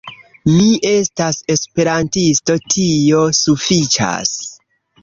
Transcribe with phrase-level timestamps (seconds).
[0.51, 4.35] Mi estas Esperantisto, tio sufiĉas.